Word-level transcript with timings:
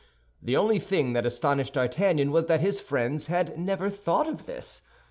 The 0.41 0.57
only 0.57 0.79
thing 0.79 1.13
that 1.13 1.27
astonished 1.27 1.73
D'Artagnan 1.73 2.31
was 2.31 2.47
that 2.47 2.59
his 2.59 2.81
friends 2.81 3.27
had 3.27 3.55
never 3.59 3.87
thought 3.87 4.27
of 4.27 4.47
this. 4.47 4.81